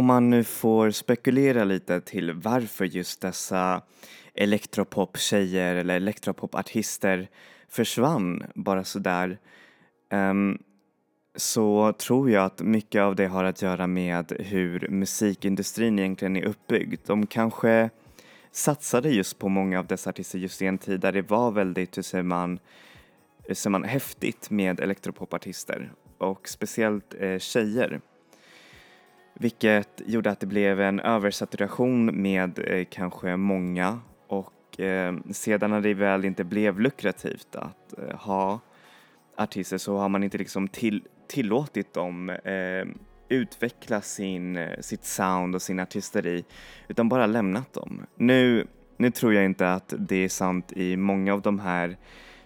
Om 0.00 0.06
man 0.06 0.30
nu 0.30 0.44
får 0.44 0.90
spekulera 0.90 1.64
lite 1.64 2.00
till 2.00 2.32
varför 2.32 2.84
just 2.84 3.20
dessa 3.20 3.82
elektropop-tjejer 4.34 5.76
eller 5.76 5.96
elektropopartister 5.96 7.28
försvann 7.68 8.44
bara 8.54 8.84
sådär 8.84 9.38
um, 10.12 10.58
så 11.36 11.92
tror 11.92 12.30
jag 12.30 12.44
att 12.44 12.60
mycket 12.60 13.00
av 13.02 13.16
det 13.16 13.26
har 13.26 13.44
att 13.44 13.62
göra 13.62 13.86
med 13.86 14.32
hur 14.38 14.88
musikindustrin 14.88 15.98
egentligen 15.98 16.36
är 16.36 16.44
uppbyggd. 16.44 17.00
De 17.06 17.26
kanske 17.26 17.90
satsade 18.52 19.10
just 19.10 19.38
på 19.38 19.48
många 19.48 19.78
av 19.78 19.86
dessa 19.86 20.10
artister 20.10 20.38
just 20.38 20.62
i 20.62 20.66
en 20.66 20.78
tid 20.78 21.00
där 21.00 21.12
det 21.12 21.30
var 21.30 21.50
väldigt, 21.50 21.98
hur 21.98 22.02
säger 22.02 22.24
man, 22.24 22.58
hur 23.44 23.54
säger 23.54 23.70
man, 23.70 23.84
häftigt 23.84 24.50
med 24.50 24.80
elektropopartister 24.80 25.92
och 26.18 26.48
speciellt 26.48 27.14
eh, 27.18 27.38
tjejer. 27.38 28.00
Vilket 29.40 30.02
gjorde 30.06 30.30
att 30.30 30.40
det 30.40 30.46
blev 30.46 30.80
en 30.80 31.00
översaturation 31.00 32.22
med 32.22 32.58
eh, 32.58 32.84
kanske 32.90 33.36
många 33.36 34.00
och 34.26 34.80
eh, 34.80 35.14
sedan 35.30 35.70
när 35.70 35.80
det 35.80 35.94
väl 35.94 36.24
inte 36.24 36.44
blev 36.44 36.80
lukrativt 36.80 37.56
att 37.56 37.98
eh, 37.98 38.16
ha 38.16 38.60
artister 39.36 39.78
så 39.78 39.96
har 39.96 40.08
man 40.08 40.22
inte 40.22 40.38
liksom 40.38 40.68
till, 40.68 41.02
tillåtit 41.28 41.94
dem 41.94 42.30
eh, 42.30 42.84
utveckla 43.28 44.00
sin, 44.00 44.56
eh, 44.56 44.80
sitt 44.80 45.04
sound 45.04 45.54
och 45.54 45.62
sin 45.62 45.80
artisteri 45.80 46.44
utan 46.88 47.08
bara 47.08 47.26
lämnat 47.26 47.72
dem. 47.72 48.06
Nu, 48.16 48.66
nu 48.96 49.10
tror 49.10 49.34
jag 49.34 49.44
inte 49.44 49.72
att 49.72 49.94
det 49.98 50.24
är 50.24 50.28
sant 50.28 50.72
i 50.72 50.96
många 50.96 51.32
av 51.32 51.42
de 51.42 51.58
här 51.58 51.96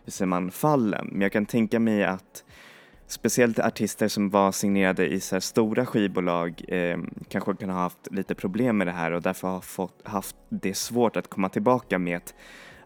hur 0.05 0.13
säger 0.13 0.27
man, 0.27 0.51
fallen 0.51 1.09
men 1.13 1.21
jag 1.21 1.33
kan 1.33 1.47
tänka 1.47 1.81
mig 1.81 2.05
att 2.05 2.45
speciellt 3.07 3.59
artister 3.59 4.09
som 4.09 4.31
var 4.31 4.53
signerade 4.53 5.07
i 5.07 5.21
så 5.21 5.41
stora 5.41 5.87
skivbolag 5.87 6.63
eh, 6.69 6.99
kanske 7.29 7.55
kan 7.55 7.71
ha 7.71 7.79
haft 7.79 8.09
lite 8.11 8.35
problem 8.35 8.79
med 8.79 8.87
det 8.87 8.93
här 8.93 9.13
och 9.13 9.23
därför 9.23 9.49
har 9.49 9.61
fått, 9.61 10.01
haft 10.03 10.37
det 10.49 10.75
svårt 10.75 11.17
att 11.17 11.29
komma 11.29 11.49
tillbaka 11.49 11.99
med 11.99 12.17
ett 12.17 12.35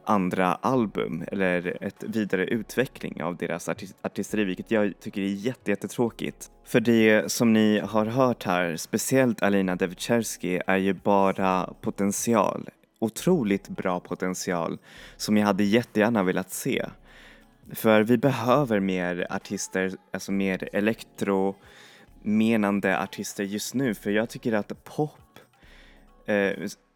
andra 0.08 0.54
album 0.54 1.24
eller 1.32 1.78
ett 1.80 2.04
vidare 2.06 2.44
utveckling 2.44 3.22
av 3.22 3.36
deras 3.36 3.68
artist 3.68 3.96
artisteri 4.02 4.44
vilket 4.44 4.70
jag 4.70 5.00
tycker 5.00 5.20
är 5.20 5.26
jättetråkigt. 5.26 6.50
För 6.64 6.80
det 6.80 7.32
som 7.32 7.52
ni 7.52 7.78
har 7.78 8.06
hört 8.06 8.44
här, 8.44 8.76
speciellt 8.76 9.42
Alina 9.42 9.76
Devicherski, 9.76 10.60
är 10.66 10.76
ju 10.76 10.92
bara 10.92 11.74
potential. 11.80 12.68
Otroligt 12.98 13.68
bra 13.68 14.00
potential 14.00 14.78
som 15.16 15.36
jag 15.36 15.46
hade 15.46 15.64
jättegärna 15.64 16.22
velat 16.22 16.50
se. 16.50 16.86
För 17.72 18.02
vi 18.02 18.18
behöver 18.18 18.80
mer 18.80 19.26
artister, 19.30 19.92
alltså 20.12 20.32
mer 20.32 20.68
elektromenande 20.72 23.02
artister 23.02 23.44
just 23.44 23.74
nu 23.74 23.94
för 23.94 24.10
jag 24.10 24.28
tycker 24.28 24.52
att 24.52 24.84
pop, 24.84 25.38
eh, 26.26 26.52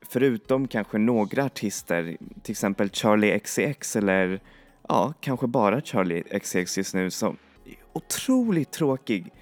förutom 0.08 0.68
kanske 0.68 0.98
några 0.98 1.44
artister, 1.44 2.16
till 2.42 2.52
exempel 2.52 2.90
Charlie 2.90 3.38
XCX 3.38 3.96
eller 3.96 4.40
ja, 4.88 5.14
kanske 5.20 5.46
bara 5.46 5.80
Charlie 5.80 6.22
XCX 6.40 6.78
just 6.78 6.94
nu 6.94 7.10
som 7.10 7.36
är 7.64 7.74
otroligt 7.92 8.72
tråkig. 8.72 9.32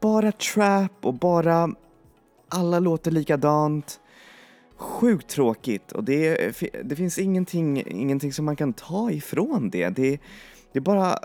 Bara 0.00 0.32
trap 0.32 1.06
och 1.06 1.14
bara 1.14 1.70
alla 2.48 2.78
låter 2.78 3.10
likadant. 3.10 4.00
Sjukt 4.76 5.28
tråkigt 5.28 5.92
och 5.92 6.04
det, 6.04 6.46
eh, 6.46 6.52
det 6.84 6.96
finns 6.96 7.18
ingenting, 7.18 7.82
ingenting 7.86 8.32
som 8.32 8.44
man 8.44 8.56
kan 8.56 8.72
ta 8.72 9.10
ifrån 9.10 9.70
det. 9.70 9.88
Det, 9.88 10.20
det 10.76 10.80
är 10.80 10.82
bara... 10.82 11.12
Eh, 11.12 11.16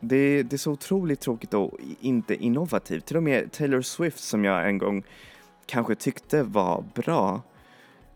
det, 0.00 0.42
det 0.42 0.56
är 0.56 0.58
så 0.58 0.72
otroligt 0.72 1.20
tråkigt 1.20 1.54
och 1.54 1.78
inte 2.00 2.34
innovativt. 2.34 3.06
Till 3.06 3.16
och 3.16 3.22
med 3.22 3.52
Taylor 3.52 3.82
Swift 3.82 4.18
som 4.18 4.44
jag 4.44 4.68
en 4.68 4.78
gång 4.78 5.02
kanske 5.66 5.94
tyckte 5.94 6.42
var 6.42 6.84
bra 6.94 7.42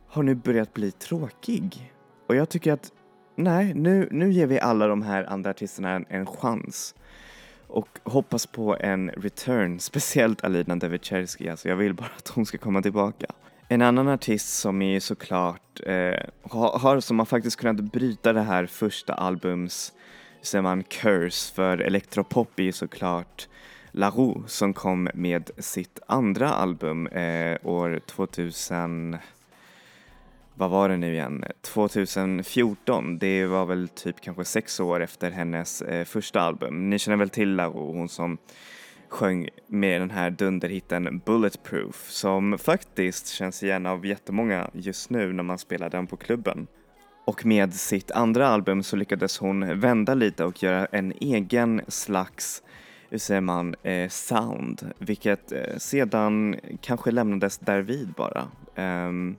har 0.08 0.22
nu 0.22 0.34
börjat 0.34 0.74
bli 0.74 0.90
tråkig. 0.90 1.92
Och 2.26 2.34
jag 2.34 2.48
tycker 2.48 2.72
att 2.72 2.92
nej, 3.36 3.74
nu, 3.74 4.08
nu 4.10 4.32
ger 4.32 4.46
vi 4.46 4.60
alla 4.60 4.86
de 4.86 5.02
här 5.02 5.24
andra 5.24 5.50
artisterna 5.50 5.90
en, 5.90 6.06
en 6.08 6.26
chans 6.26 6.94
och 7.66 7.98
hoppas 8.04 8.46
på 8.46 8.76
en 8.80 9.10
return, 9.10 9.80
speciellt 9.80 10.44
Alina 10.44 10.76
Devecherski. 10.76 11.48
alltså 11.48 11.68
jag 11.68 11.76
vill 11.76 11.94
bara 11.94 12.10
att 12.16 12.28
hon 12.28 12.46
ska 12.46 12.58
komma 12.58 12.82
tillbaka. 12.82 13.26
En 13.72 13.82
annan 13.82 14.08
artist 14.08 14.58
som 14.58 14.82
är 14.82 15.00
såklart 15.00 15.80
eh, 15.86 16.20
har, 16.42 17.00
som 17.00 17.18
har 17.18 17.26
faktiskt 17.26 17.56
kunnat 17.56 17.80
bryta 17.92 18.32
det 18.32 18.40
här 18.40 18.66
första 18.66 19.14
albums, 19.14 19.92
säger 20.42 20.62
man, 20.62 20.82
curse 20.82 21.54
för 21.54 21.78
elektropop 21.78 22.58
är 22.58 22.62
ju 22.62 22.72
såklart 22.72 23.48
Larue 23.92 24.42
som 24.46 24.74
kom 24.74 25.08
med 25.14 25.50
sitt 25.58 25.98
andra 26.06 26.48
album 26.48 27.06
eh, 27.06 27.56
år 27.62 28.00
2000 28.06 29.16
vad 30.54 30.70
var 30.70 30.88
det 30.88 30.96
nu 30.96 31.12
igen, 31.12 31.44
2014, 31.62 33.18
det 33.18 33.46
var 33.46 33.66
väl 33.66 33.88
typ 33.88 34.20
kanske 34.20 34.44
sex 34.44 34.80
år 34.80 35.00
efter 35.00 35.30
hennes 35.30 35.82
eh, 35.82 36.04
första 36.04 36.40
album. 36.40 36.90
Ni 36.90 36.98
känner 36.98 37.16
väl 37.16 37.30
till 37.30 37.56
Larue, 37.56 37.96
hon 37.96 38.08
som 38.08 38.38
sjöng 39.10 39.48
med 39.66 40.00
den 40.00 40.10
här 40.10 40.30
dunderhitten 40.30 41.20
Bulletproof 41.26 42.10
som 42.10 42.58
faktiskt 42.58 43.28
känns 43.28 43.62
igen 43.62 43.86
av 43.86 44.06
jättemånga 44.06 44.70
just 44.72 45.10
nu 45.10 45.32
när 45.32 45.42
man 45.42 45.58
spelar 45.58 45.90
den 45.90 46.06
på 46.06 46.16
klubben. 46.16 46.66
Och 47.24 47.46
med 47.46 47.74
sitt 47.74 48.10
andra 48.10 48.48
album 48.48 48.82
så 48.82 48.96
lyckades 48.96 49.38
hon 49.38 49.80
vända 49.80 50.14
lite 50.14 50.44
och 50.44 50.62
göra 50.62 50.86
en 50.86 51.12
egen 51.20 51.82
slags, 51.88 52.62
hur 53.10 53.18
säger 53.18 53.40
man, 53.40 53.74
eh, 53.82 54.08
sound, 54.08 54.92
vilket 54.98 55.52
eh, 55.52 55.76
sedan 55.78 56.56
kanske 56.80 57.10
lämnades 57.10 57.58
därvid 57.58 58.08
bara. 58.16 58.48
Um, 58.76 59.36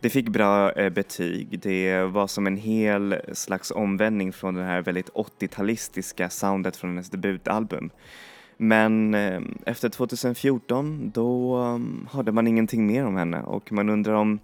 det 0.00 0.10
fick 0.10 0.28
bra 0.28 0.72
eh, 0.72 0.90
betyg. 0.90 1.60
Det 1.60 2.02
var 2.02 2.26
som 2.26 2.46
en 2.46 2.56
hel 2.56 3.16
slags 3.32 3.70
omvändning 3.70 4.32
från 4.32 4.54
det 4.54 4.64
här 4.64 4.82
väldigt 4.82 5.10
80-talistiska 5.10 6.28
soundet 6.28 6.76
från 6.76 6.90
hennes 6.90 7.10
debutalbum. 7.10 7.90
Men 8.56 9.14
eh, 9.14 9.40
efter 9.66 9.88
2014 9.88 11.10
då 11.10 11.56
um, 11.56 12.08
hörde 12.12 12.32
man 12.32 12.46
ingenting 12.46 12.86
mer 12.86 13.04
om 13.04 13.16
henne 13.16 13.42
och 13.42 13.72
man 13.72 13.88
undrar 13.88 14.14
om 14.14 14.38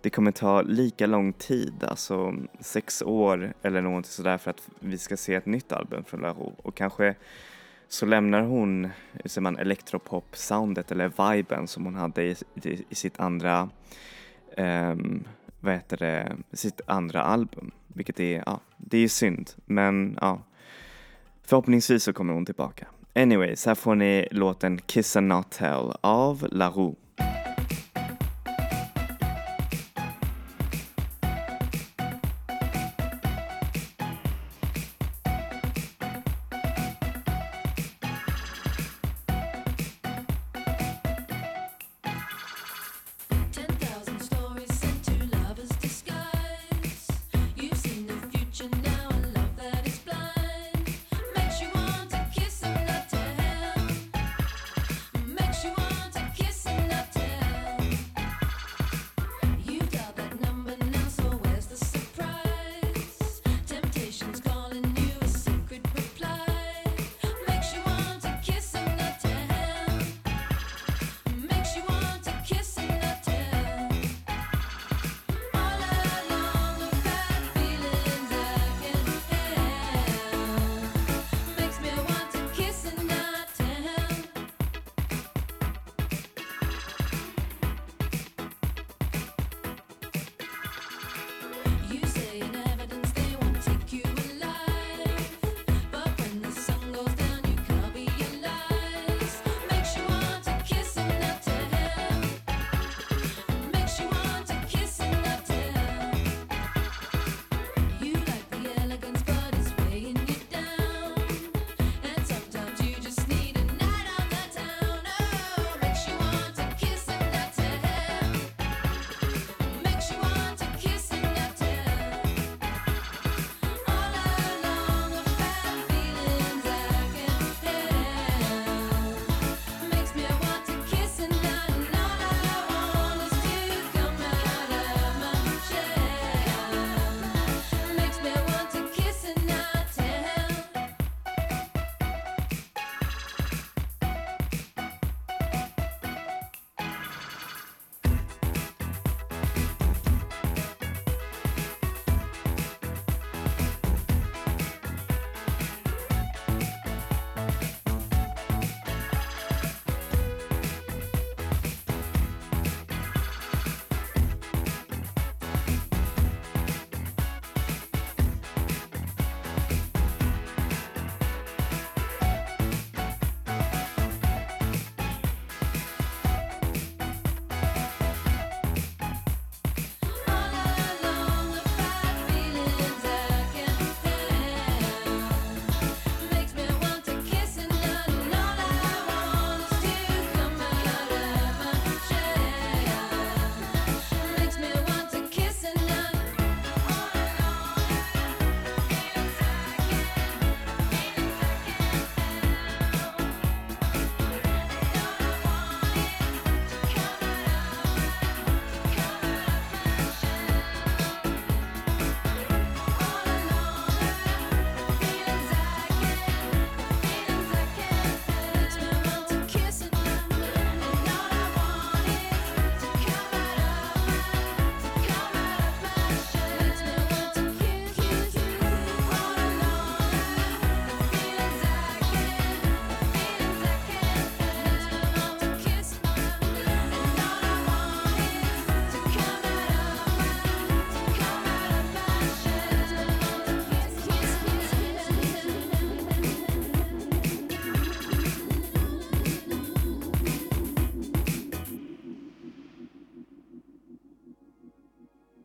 det 0.00 0.10
kommer 0.10 0.32
ta 0.32 0.62
lika 0.62 1.06
lång 1.06 1.32
tid, 1.32 1.84
alltså 1.84 2.14
mm, 2.14 2.48
sex 2.60 3.02
år 3.02 3.54
eller 3.62 3.82
någonting 3.82 4.10
sådär 4.10 4.38
för 4.38 4.50
att 4.50 4.68
vi 4.80 4.98
ska 4.98 5.16
se 5.16 5.34
ett 5.34 5.46
nytt 5.46 5.72
album 5.72 6.04
från 6.04 6.20
La 6.20 6.32
Roux 6.32 6.56
och 6.62 6.74
kanske 6.74 7.14
så 7.88 8.06
lämnar 8.06 8.42
hon, 8.42 8.88
hur 9.12 9.28
säger 9.28 9.42
man, 9.42 9.58
elektropop-soundet 9.58 10.92
eller 10.92 11.32
viben 11.32 11.68
som 11.68 11.84
hon 11.84 11.94
hade 11.94 12.22
i, 12.22 12.36
i, 12.62 12.84
i 12.88 12.94
sitt 12.94 13.20
andra, 13.20 13.68
um, 14.56 15.24
vad 15.60 15.74
heter 15.74 15.96
det, 15.96 16.36
sitt 16.52 16.80
andra 16.86 17.22
album. 17.22 17.70
Vilket 17.88 18.20
är, 18.20 18.42
ja, 18.46 18.60
det 18.76 18.98
är 18.98 19.08
synd 19.08 19.50
men 19.64 20.18
ja, 20.20 20.42
förhoppningsvis 21.42 22.04
så 22.04 22.12
kommer 22.12 22.34
hon 22.34 22.46
tillbaka. 22.46 22.86
Anyways, 23.16 23.66
här 23.66 23.74
får 23.74 23.94
ni 23.94 24.28
låten 24.30 24.78
Kiss 24.78 25.16
and 25.16 25.28
Not 25.28 25.50
Tell 25.50 25.92
av 26.00 26.48
La 26.50 26.68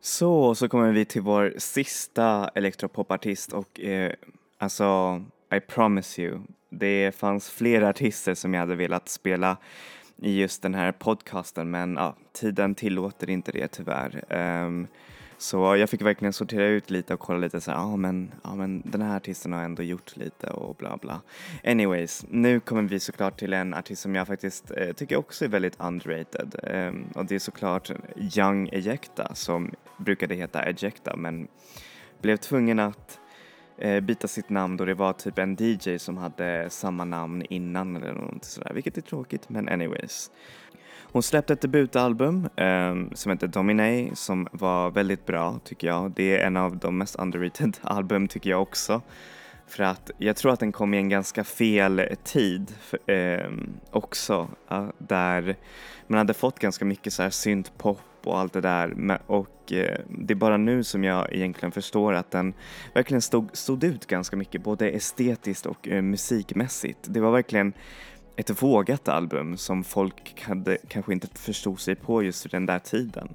Så, 0.04 0.54
så 0.54 0.68
kommer 0.68 0.92
vi 0.92 1.04
till 1.04 1.22
vår 1.22 1.54
sista 1.58 2.50
elektropopartist 2.54 3.52
och 3.52 3.80
eh, 3.80 4.12
alltså, 4.58 5.22
I 5.56 5.60
promise 5.60 6.22
you, 6.22 6.40
det 6.70 7.14
fanns 7.14 7.50
flera 7.50 7.88
artister 7.88 8.34
som 8.34 8.54
jag 8.54 8.60
hade 8.60 8.74
velat 8.74 9.08
spela 9.08 9.56
i 10.16 10.40
just 10.40 10.62
den 10.62 10.74
här 10.74 10.92
podcasten 10.92 11.70
men 11.70 11.94
ja, 11.94 12.16
tiden 12.32 12.74
tillåter 12.74 13.30
inte 13.30 13.52
det 13.52 13.68
tyvärr. 13.68 14.24
Um, 14.64 14.86
så 15.42 15.76
jag 15.76 15.90
fick 15.90 16.02
verkligen 16.02 16.32
sortera 16.32 16.66
ut 16.66 16.90
lite 16.90 17.14
och 17.14 17.20
kolla 17.20 17.38
lite 17.38 17.60
så 17.60 17.70
ja 17.70 17.76
ah, 17.76 17.96
men, 17.96 18.34
ah, 18.42 18.54
men 18.54 18.82
den 18.84 19.02
här 19.02 19.16
artisten 19.16 19.52
har 19.52 19.62
ändå 19.62 19.82
gjort 19.82 20.16
lite 20.16 20.50
och 20.50 20.76
bla 20.76 20.96
bla. 20.96 21.20
Anyways, 21.64 22.24
nu 22.28 22.60
kommer 22.60 22.82
vi 22.82 23.00
såklart 23.00 23.38
till 23.38 23.52
en 23.52 23.74
artist 23.74 24.02
som 24.02 24.14
jag 24.14 24.26
faktiskt 24.26 24.70
eh, 24.76 24.92
tycker 24.92 25.16
också 25.16 25.44
är 25.44 25.48
väldigt 25.48 25.80
underrated 25.80 26.54
um, 26.62 27.04
och 27.14 27.26
det 27.26 27.34
är 27.34 27.38
såklart 27.38 27.90
Young 28.36 28.68
Ejecta 28.72 29.34
som 29.34 29.70
brukade 29.98 30.34
heta 30.34 30.62
Ejecta 30.62 31.16
men 31.16 31.48
blev 32.20 32.36
tvungen 32.36 32.78
att 32.78 33.18
eh, 33.78 34.00
byta 34.00 34.28
sitt 34.28 34.48
namn 34.48 34.76
då 34.76 34.84
det 34.84 34.94
var 34.94 35.12
typ 35.12 35.38
en 35.38 35.56
DJ 35.60 35.98
som 35.98 36.16
hade 36.16 36.70
samma 36.70 37.04
namn 37.04 37.42
innan 37.48 37.96
eller 37.96 38.12
något 38.12 38.44
sådär, 38.44 38.72
vilket 38.74 38.96
är 38.98 39.02
tråkigt 39.02 39.48
men 39.48 39.68
anyways. 39.68 40.30
Hon 41.12 41.22
släppte 41.22 41.52
ett 41.52 41.60
debutalbum 41.60 42.48
eh, 42.56 42.94
som 43.14 43.32
heter 43.32 43.46
Dominate 43.46 44.16
som 44.16 44.48
var 44.52 44.90
väldigt 44.90 45.26
bra 45.26 45.60
tycker 45.64 45.86
jag. 45.86 46.12
Det 46.16 46.36
är 46.36 46.46
en 46.46 46.56
av 46.56 46.76
de 46.76 46.98
mest 46.98 47.16
underrated 47.16 47.78
album 47.82 48.28
tycker 48.28 48.50
jag 48.50 48.62
också. 48.62 49.02
För 49.66 49.84
att 49.84 50.10
jag 50.18 50.36
tror 50.36 50.52
att 50.52 50.60
den 50.60 50.72
kom 50.72 50.94
i 50.94 50.96
en 50.96 51.08
ganska 51.08 51.44
fel 51.44 52.02
tid 52.24 52.74
för, 52.80 53.10
eh, 53.10 53.50
också. 53.90 54.48
Ja, 54.68 54.92
där 54.98 55.56
man 56.06 56.18
hade 56.18 56.34
fått 56.34 56.58
ganska 56.58 56.84
mycket 56.84 57.12
så 57.12 57.22
här 57.22 57.30
syntpop 57.30 58.00
och 58.24 58.38
allt 58.38 58.52
det 58.52 58.60
där. 58.60 59.18
Och 59.26 59.72
eh, 59.72 60.00
det 60.08 60.34
är 60.34 60.36
bara 60.36 60.56
nu 60.56 60.84
som 60.84 61.04
jag 61.04 61.32
egentligen 61.32 61.72
förstår 61.72 62.12
att 62.12 62.30
den 62.30 62.54
verkligen 62.94 63.22
stod, 63.22 63.56
stod 63.56 63.84
ut 63.84 64.06
ganska 64.06 64.36
mycket, 64.36 64.62
både 64.62 64.90
estetiskt 64.90 65.66
och 65.66 65.88
eh, 65.88 66.02
musikmässigt. 66.02 66.98
Det 67.02 67.20
var 67.20 67.32
verkligen 67.32 67.72
ett 68.36 68.62
vågat 68.62 69.08
album 69.08 69.56
som 69.56 69.84
folk 69.84 70.42
hade, 70.42 70.78
kanske 70.88 71.12
inte 71.12 71.28
förstod 71.34 71.80
sig 71.80 71.94
på 71.94 72.22
just 72.22 72.44
vid 72.44 72.52
den 72.52 72.66
där 72.66 72.78
tiden. 72.78 73.28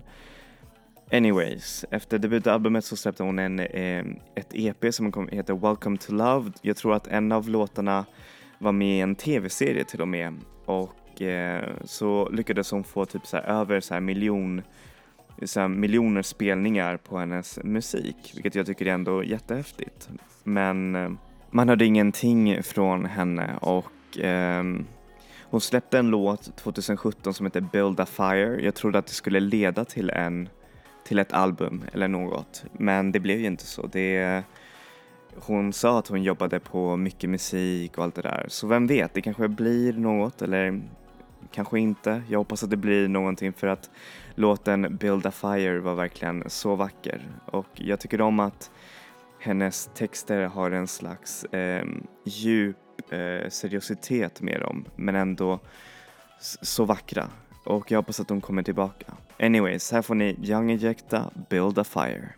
Anyways, 1.12 1.86
efter 1.92 2.20
debutalbumet 2.20 2.86
så 2.86 2.96
släppte 2.96 3.24
hon 3.24 3.40
en, 3.40 3.60
eh, 3.60 4.06
ett 4.36 4.50
EP 4.54 4.94
som 4.94 5.28
heter 5.32 5.54
Welcome 5.54 5.98
to 5.98 6.14
Love. 6.14 6.52
Jag 6.62 6.78
tror 6.78 6.94
att 6.94 7.08
en 7.08 7.32
av 7.32 7.50
låtarna 7.50 8.06
var 8.60 8.72
med 8.72 8.98
i 8.98 9.00
en 9.00 9.16
tv-serie 9.16 9.84
till 9.84 10.02
och 10.02 10.08
med 10.08 10.34
och 10.66 11.22
eh, 11.22 11.70
så 11.84 12.30
lyckades 12.30 12.72
hon 12.72 12.84
få 12.84 13.06
typ 13.06 13.26
så 13.26 13.38
över 13.38 13.80
så 13.80 14.00
miljon 14.00 14.62
så 15.44 15.68
miljoner 15.68 16.22
spelningar 16.22 16.98
på 16.98 17.18
hennes 17.18 17.60
musik, 17.64 18.32
vilket 18.34 18.56
jag 18.56 18.66
tycker 18.66 18.86
är 18.86 18.94
ändå 18.94 19.24
jättehäftigt. 19.24 20.10
Men 20.44 20.96
eh, 20.96 21.12
man 21.52 21.70
hörde 21.70 21.86
ingenting 21.86 22.64
från 22.64 23.06
henne 23.06 23.58
och 23.62 23.86
eh, 24.18 24.64
hon 25.50 25.62
släppte 25.62 26.00
en 26.00 26.10
låt 26.10 26.56
2017 26.56 27.34
som 27.34 27.46
heter 27.46 27.62
Build 27.62 28.00
a 28.00 28.06
Fire. 28.06 28.62
Jag 28.62 28.76
trodde 28.76 29.00
att 29.00 29.08
det 29.08 29.14
skulle 29.14 29.40
leda 29.40 29.86
till 29.86 30.10
en 30.10 30.50
till 31.08 31.20
ett 31.20 31.34
album 31.34 31.84
eller 31.94 32.08
något, 32.08 32.66
men 32.72 33.12
det 33.12 33.20
blev 33.20 33.40
ju 33.40 33.46
inte 33.46 33.66
så. 33.66 33.88
Det, 33.88 34.44
hon 35.36 35.74
sa 35.74 36.00
att 36.00 36.08
hon 36.08 36.24
jobbade 36.24 36.60
på 36.60 36.96
mycket 36.96 37.30
musik 37.30 37.98
och 37.98 38.04
allt 38.04 38.16
det 38.16 38.22
där, 38.22 38.46
så 38.50 38.68
vem 38.68 38.88
vet, 38.88 39.14
det 39.14 39.22
kanske 39.22 39.48
blir 39.48 39.94
något 39.94 40.42
eller 40.42 40.82
kanske 41.52 41.80
inte. 41.80 42.22
Jag 42.30 42.40
hoppas 42.40 42.64
att 42.64 42.70
det 42.70 42.78
blir 42.78 43.08
någonting 43.08 43.54
för 43.54 43.68
att 43.68 43.90
låten 44.36 44.98
Build 44.98 45.26
a 45.26 45.32
Fire 45.32 45.80
var 45.80 45.96
verkligen 45.96 46.44
så 46.48 46.76
vacker 46.76 47.22
och 47.46 47.68
jag 47.74 48.00
tycker 48.00 48.22
om 48.22 48.40
att 48.40 48.72
hennes 49.40 49.90
texter 49.94 50.46
har 50.46 50.72
en 50.72 50.88
slags 50.88 51.44
eh, 51.44 51.86
djup 52.26 52.78
eh, 53.10 53.50
seriositet 53.50 54.42
med 54.42 54.62
dem 54.62 54.86
men 54.96 55.16
ändå 55.16 55.60
så 56.62 56.86
vackra 56.86 57.30
och 57.64 57.92
jag 57.92 58.00
hoppas 58.00 58.20
att 58.20 58.28
de 58.28 58.42
kommer 58.42 58.64
tillbaka. 58.64 59.14
Anyways, 59.40 59.92
här 59.92 60.02
får 60.02 60.16
ni 60.16 60.38
Young 60.44 60.72
Ejecta, 60.72 61.32
Build 61.50 61.80
a 61.80 61.84
Fire. 61.84 62.30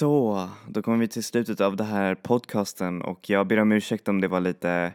Så, 0.00 0.48
då 0.68 0.82
kommer 0.82 0.98
vi 0.98 1.08
till 1.08 1.24
slutet 1.24 1.60
av 1.60 1.76
den 1.76 1.86
här 1.86 2.14
podcasten 2.14 3.02
och 3.02 3.30
jag 3.30 3.46
ber 3.46 3.58
om 3.60 3.72
ursäkt 3.72 4.08
om 4.08 4.20
det 4.20 4.28
var 4.28 4.40
lite 4.40 4.92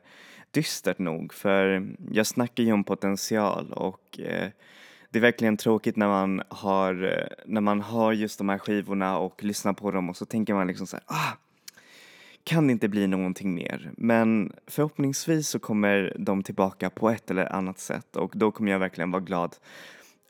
dystert 0.51 0.99
nog 0.99 1.33
för 1.33 1.87
jag 2.11 2.27
snackar 2.27 2.63
ju 2.63 2.71
om 2.71 2.83
potential 2.83 3.73
och 3.73 4.19
eh, 4.19 4.49
det 5.09 5.19
är 5.19 5.21
verkligen 5.21 5.57
tråkigt 5.57 5.95
när 5.95 6.07
man 6.07 6.41
har, 6.49 7.03
eh, 7.03 7.27
när 7.45 7.61
man 7.61 7.81
har 7.81 8.13
just 8.13 8.37
de 8.37 8.49
här 8.49 8.57
skivorna 8.57 9.17
och 9.17 9.43
lyssnar 9.43 9.73
på 9.73 9.91
dem 9.91 10.09
och 10.09 10.17
så 10.17 10.25
tänker 10.25 10.53
man 10.53 10.67
liksom 10.67 10.87
så 10.87 10.95
här, 10.95 11.03
ah, 11.07 11.37
kan 12.43 12.67
det 12.67 12.73
inte 12.73 12.87
bli 12.87 13.07
någonting 13.07 13.55
mer? 13.55 13.91
Men 13.97 14.53
förhoppningsvis 14.67 15.49
så 15.49 15.59
kommer 15.59 16.15
de 16.19 16.43
tillbaka 16.43 16.89
på 16.89 17.09
ett 17.09 17.31
eller 17.31 17.53
annat 17.53 17.79
sätt 17.79 18.15
och 18.15 18.31
då 18.35 18.51
kommer 18.51 18.71
jag 18.71 18.79
verkligen 18.79 19.11
vara 19.11 19.23
glad 19.23 19.55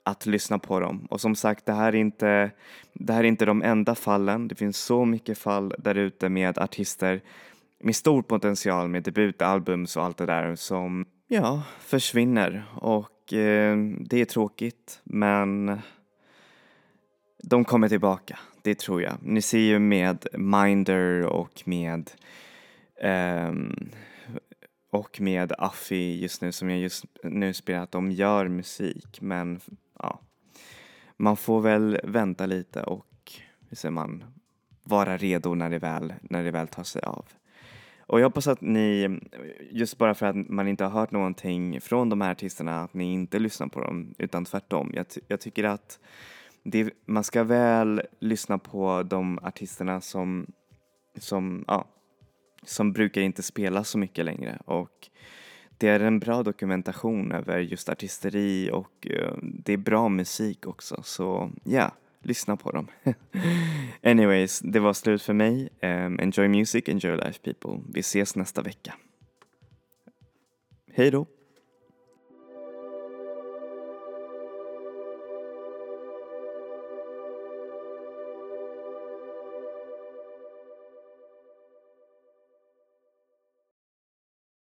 att 0.05 0.25
lyssna 0.25 0.59
på 0.59 0.79
dem. 0.79 1.07
Och 1.09 1.21
som 1.21 1.35
sagt, 1.35 1.65
det 1.65 1.73
här 1.73 1.87
är 1.87 1.99
inte, 1.99 2.51
det 2.93 3.13
här 3.13 3.19
är 3.19 3.27
inte 3.27 3.45
de 3.45 3.61
enda 3.61 3.95
fallen. 3.95 4.47
Det 4.47 4.55
finns 4.55 4.77
så 4.77 5.05
mycket 5.05 5.37
fall 5.37 5.73
där 5.77 5.95
ute 5.95 6.29
med 6.29 6.57
artister 6.57 7.21
med 7.79 7.95
stor 7.95 8.21
potential 8.21 8.87
med 8.87 9.03
debutalbums 9.03 9.97
och 9.97 10.03
allt 10.03 10.17
det 10.17 10.25
där 10.25 10.55
som, 10.55 11.05
ja, 11.27 11.63
försvinner. 11.79 12.63
Och 12.75 13.33
eh, 13.33 13.77
det 13.99 14.21
är 14.21 14.25
tråkigt, 14.25 15.01
men 15.03 15.79
de 17.43 17.65
kommer 17.65 17.89
tillbaka, 17.89 18.39
det 18.61 18.79
tror 18.79 19.01
jag. 19.01 19.13
Ni 19.21 19.41
ser 19.41 19.59
ju 19.59 19.79
med 19.79 20.27
Minder 20.33 21.25
och 21.25 21.61
med 21.65 22.11
um, 23.03 23.89
och 24.91 25.21
med 25.21 25.53
Affi 25.57 26.21
just 26.21 26.41
nu 26.41 26.51
som 26.51 26.69
jag 26.69 26.79
just 26.79 27.05
nu 27.23 27.53
spelar 27.53 27.79
att 27.79 27.91
de 27.91 28.11
gör 28.11 28.47
musik 28.47 29.21
men 29.21 29.59
ja, 30.05 30.19
man 31.17 31.37
får 31.37 31.61
väl 31.61 31.99
vänta 32.03 32.45
lite 32.45 32.83
och 32.83 33.31
hur 33.69 33.75
säger 33.75 33.91
man, 33.91 34.23
vara 34.83 35.17
redo 35.17 35.55
när 35.55 35.69
det 35.69 35.79
väl, 35.79 36.13
när 36.21 36.43
det 36.43 36.51
väl 36.51 36.67
tar 36.67 36.83
sig 36.83 37.01
av. 37.01 37.25
Och 38.07 38.19
jag 38.19 38.25
hoppas 38.25 38.47
att 38.47 38.61
ni, 38.61 39.19
just 39.71 39.97
bara 39.97 40.13
för 40.13 40.25
att 40.25 40.35
man 40.35 40.67
inte 40.67 40.83
har 40.83 40.91
hört 40.91 41.11
någonting 41.11 41.81
från 41.81 42.09
de 42.09 42.21
här 42.21 42.31
artisterna, 42.31 42.81
att 42.81 42.93
ni 42.93 43.13
inte 43.13 43.39
lyssnar 43.39 43.67
på 43.67 43.81
dem, 43.81 44.15
utan 44.17 44.45
tvärtom. 44.45 44.91
Jag, 44.93 45.05
jag 45.27 45.39
tycker 45.39 45.63
att 45.63 45.99
det, 46.63 46.93
man 47.05 47.23
ska 47.23 47.43
väl 47.43 48.01
lyssna 48.19 48.57
på 48.57 49.03
de 49.03 49.39
artisterna 49.39 50.01
som, 50.01 50.47
som, 51.17 51.65
ja, 51.67 51.87
som 52.63 52.93
brukar 52.93 53.21
inte 53.21 53.43
spela 53.43 53.83
så 53.83 53.97
mycket 53.97 54.25
längre 54.25 54.59
och 54.65 55.09
det 55.77 55.87
är 55.87 55.99
en 55.99 56.19
bra 56.19 56.43
dokumentation 56.43 57.31
över 57.31 57.59
just 57.59 57.89
artisteri 57.89 58.69
och 58.73 59.07
eh, 59.09 59.33
det 59.41 59.73
är 59.73 59.77
bra 59.77 60.09
musik 60.09 60.67
också 60.67 61.01
så 61.03 61.51
ja, 61.63 61.71
yeah, 61.71 61.91
lyssna 62.21 62.57
på 62.57 62.71
dem. 62.71 62.87
Anyways, 64.03 64.59
det 64.59 64.79
var 64.79 64.93
slut 64.93 65.21
för 65.21 65.33
mig. 65.33 65.69
Um, 65.81 66.19
enjoy 66.19 66.47
music, 66.47 66.89
enjoy 66.89 67.15
life 67.17 67.39
people. 67.43 67.83
Vi 67.93 67.99
ses 67.99 68.35
nästa 68.35 68.61
vecka. 68.61 68.93
Hej 70.93 71.11
då! 71.11 71.25